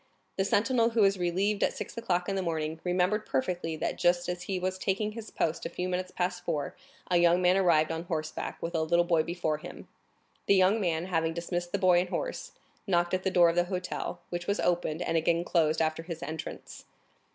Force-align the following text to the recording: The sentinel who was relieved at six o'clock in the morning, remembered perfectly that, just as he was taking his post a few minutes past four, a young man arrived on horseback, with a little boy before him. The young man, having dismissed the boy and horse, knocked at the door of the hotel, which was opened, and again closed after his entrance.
The 0.35 0.45
sentinel 0.45 0.89
who 0.89 1.01
was 1.01 1.19
relieved 1.19 1.61
at 1.61 1.73
six 1.77 1.95
o'clock 1.95 2.27
in 2.27 2.35
the 2.35 2.41
morning, 2.41 2.79
remembered 2.83 3.23
perfectly 3.23 3.75
that, 3.75 3.99
just 3.99 4.27
as 4.27 4.41
he 4.41 4.59
was 4.59 4.79
taking 4.79 5.11
his 5.11 5.29
post 5.29 5.63
a 5.63 5.69
few 5.69 5.87
minutes 5.87 6.09
past 6.11 6.43
four, 6.43 6.75
a 7.11 7.17
young 7.17 7.39
man 7.39 7.55
arrived 7.55 7.91
on 7.91 8.05
horseback, 8.05 8.57
with 8.63 8.73
a 8.73 8.81
little 8.81 9.05
boy 9.05 9.21
before 9.21 9.59
him. 9.59 9.87
The 10.47 10.55
young 10.55 10.81
man, 10.81 11.05
having 11.05 11.35
dismissed 11.35 11.71
the 11.71 11.77
boy 11.77 11.99
and 11.99 12.09
horse, 12.09 12.53
knocked 12.87 13.13
at 13.13 13.21
the 13.21 13.29
door 13.29 13.49
of 13.49 13.55
the 13.55 13.65
hotel, 13.65 14.21
which 14.31 14.47
was 14.47 14.59
opened, 14.59 15.03
and 15.03 15.17
again 15.17 15.43
closed 15.43 15.83
after 15.83 16.01
his 16.01 16.23
entrance. 16.23 16.85